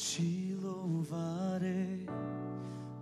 Te 0.00 0.54
louvarei 0.62 2.06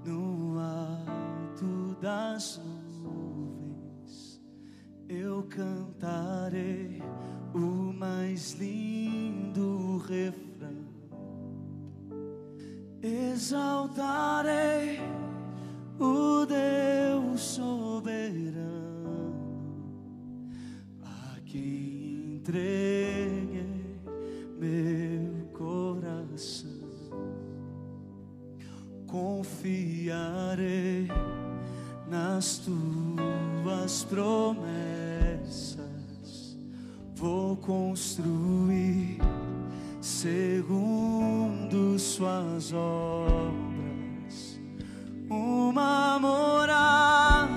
no 0.03 0.59
alto 0.59 1.95
das 2.00 2.59
nuvens, 3.03 4.41
eu 5.07 5.43
cantarei 5.43 7.03
o 7.55 7.93
mais 7.93 8.53
lindo 8.53 9.98
refrão, 9.98 10.46
exaltarei 13.37 14.99
o 16.00 16.46
Deus 16.46 17.40
soberano 17.40 18.64
a 21.03 21.36
quem 21.45 22.36
entreguei 22.36 24.00
meu 24.59 25.46
coração 25.53 26.71
confiarei 29.07 31.07
nas 32.09 32.59
tuas 32.59 34.03
promessas. 34.05 35.77
Vou 37.14 37.55
construir 37.59 39.19
segundo 40.00 41.16
suas 41.98 42.73
obras 42.73 44.61
uma 45.28 46.19
morada 46.19 47.51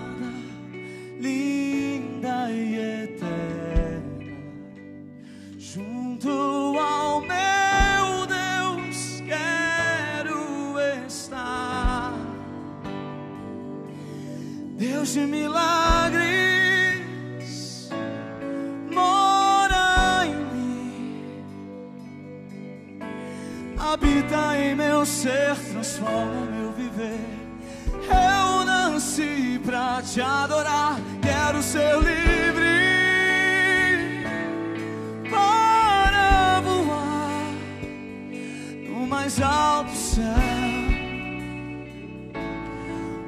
linda 1.20 2.52
e 2.52 3.04
eterna 3.04 4.00
junto 5.58 6.30
ao 6.30 7.22
meu 7.22 8.26
Deus 8.28 9.22
quero 9.26 10.80
estar. 11.08 12.14
Deus 14.78 15.14
de 15.14 15.20
milagres 15.20 16.19
habita 23.80 24.58
em 24.58 24.76
meu 24.76 25.06
ser, 25.06 25.56
transforma 25.72 26.46
meu 26.52 26.72
viver. 26.74 27.20
Eu 28.04 28.66
nasci 28.66 29.60
pra 29.66 30.02
te 30.02 30.22
adorar, 30.22 31.00
quero 31.22 31.64
ser 31.64 31.96
livre 31.98 32.80
para 35.30 36.60
voar 36.62 37.54
no 38.90 39.08
mais 39.08 39.42
alto 39.42 39.96
céu 39.96 40.26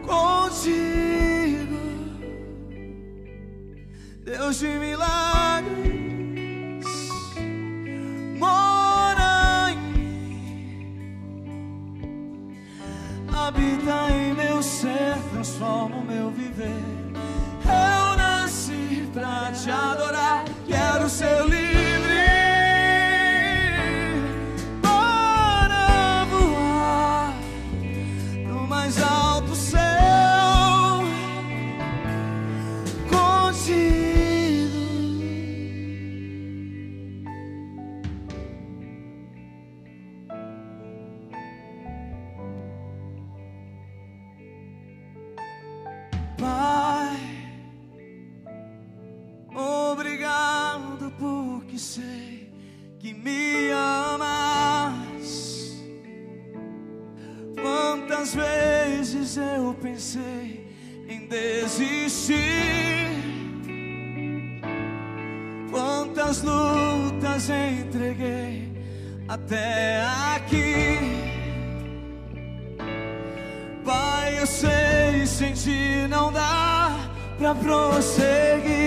contigo, 0.05 1.77
Deus 4.23 4.59
de 4.59 4.67
milagres, 4.67 5.41
habita 13.52 14.13
em 14.13 14.33
meu 14.33 14.63
ser, 14.63 15.17
transforma 15.31 15.97
o 15.97 16.05
meu 16.05 16.31
viver. 16.31 16.81
Eu 17.66 18.17
nasci 18.17 19.09
pra 19.13 19.51
te 19.51 19.69
adorar, 19.69 20.45
quero 20.67 21.09
ser 21.09 21.45
livre 21.45 21.70
sei 51.81 52.47
que 53.00 53.14
me 53.14 53.72
amas. 53.72 55.74
Quantas 57.59 58.36
vezes 58.36 59.38
eu 59.38 59.75
pensei 59.81 60.68
em 61.09 61.28
desistir? 61.28 62.38
Quantas 65.72 66.44
lutas 66.44 67.50
entreguei 67.50 68.72
até 69.28 70.03
aqui? 70.36 71.00
Pai, 73.84 74.40
eu 74.40 74.46
sei, 74.46 75.25
sem 75.25 75.53
ti 75.53 76.08
não 76.08 76.31
dá 76.31 77.09
pra 77.40 77.56
prosseguir. 77.56 78.81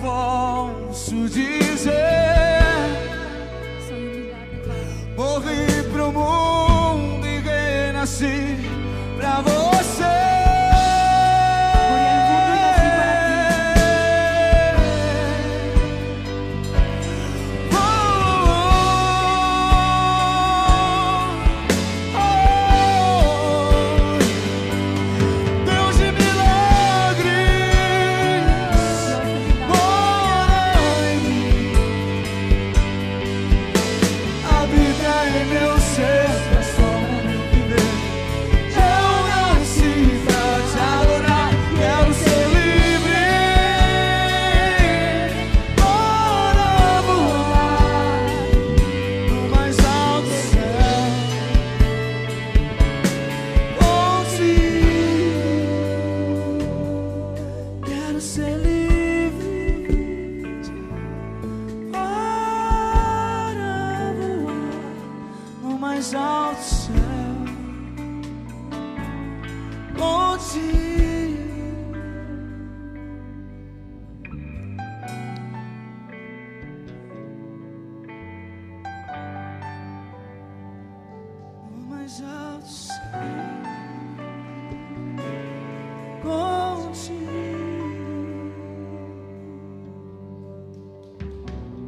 Pai, 0.00 0.31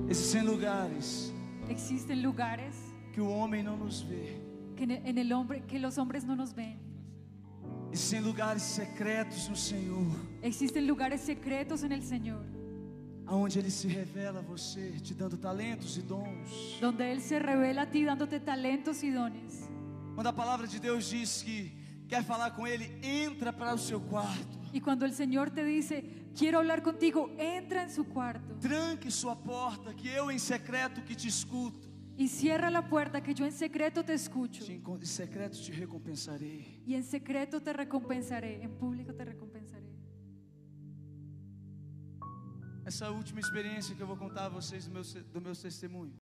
Existem 0.08 0.42
lugares. 0.42 1.32
Existem 1.68 2.22
lugares 2.22 2.74
que 3.12 3.20
o 3.20 3.28
homem 3.28 3.62
não 3.62 3.76
nos 3.76 4.00
vê 4.00 4.53
que 4.74 4.84
en 4.84 5.18
el 5.18 5.32
hombre 5.32 5.62
que 5.66 5.78
los 5.78 5.98
hombres 5.98 6.24
no 6.24 6.34
nos 6.36 6.54
ven. 6.54 6.78
Existem 7.92 8.20
lugares 8.22 8.62
secretos 8.62 9.48
no 9.48 9.54
Senhor, 9.54 10.06
Existen 10.42 10.86
lugares 10.86 11.20
secretos 11.20 11.84
en 11.84 11.92
el 11.92 12.02
Señor, 12.02 12.44
aonde 13.24 13.60
Ele 13.60 13.70
se 13.70 13.86
revela 13.88 14.40
a 14.40 14.42
você, 14.42 14.90
te 15.00 15.14
dando 15.14 15.36
talentos 15.38 15.96
e 15.96 16.02
dons. 16.02 16.78
donde 16.80 17.04
Él 17.10 17.20
se 17.20 17.38
revela 17.38 17.82
a 17.82 17.86
ti 17.86 18.04
dándote 18.04 18.40
talentos 18.40 19.02
y 19.04 19.10
dones. 19.10 19.68
Quando 20.14 20.28
a 20.28 20.32
palavra 20.32 20.66
de 20.66 20.78
Deus 20.80 21.10
diz 21.10 21.42
que 21.42 21.72
quer 22.08 22.24
falar 22.24 22.50
com 22.56 22.66
Ele, 22.66 22.98
entra 23.02 23.52
para 23.52 23.72
o 23.74 23.78
seu 23.78 24.00
quarto, 24.00 24.58
Y 24.72 24.80
cuando 24.80 25.04
el 25.06 25.12
Señor 25.12 25.50
te 25.50 25.62
dice, 25.64 26.04
quiero 26.36 26.58
hablar 26.58 26.82
contigo, 26.82 27.30
entra 27.38 27.84
en 27.84 27.90
su 27.90 28.04
cuarto 28.06 28.56
tranque 28.60 29.08
sua 29.08 29.36
porta, 29.36 29.94
que 29.94 30.08
eu 30.08 30.32
em 30.32 30.38
secreto 30.38 31.00
que 31.04 31.14
te 31.14 31.28
escuto. 31.28 31.88
Y 32.16 32.28
cierra 32.28 32.70
la 32.70 32.88
puerta 32.88 33.22
que 33.22 33.34
yo 33.34 33.44
en 33.44 33.52
secreto 33.52 34.04
te 34.04 34.14
escucho. 34.14 34.64
Em 34.64 35.04
secreto 35.04 35.58
te 35.60 35.72
recompensarei. 35.72 36.82
Y 36.86 36.94
en 36.94 37.02
secreto 37.02 37.60
te 37.60 37.72
recompensaré, 37.72 38.62
en 38.62 38.70
público 38.70 39.12
te 39.12 39.24
recompensaré. 39.24 39.84
Essa 42.84 43.10
última 43.10 43.40
experiência 43.40 43.94
que 43.94 44.02
eu 44.02 44.06
vou 44.06 44.16
contar 44.16 44.44
a 44.44 44.48
vocês 44.50 44.86
do 44.86 44.92
meu, 44.92 45.02
do 45.32 45.40
meu 45.40 45.54
testemunho. 45.56 46.12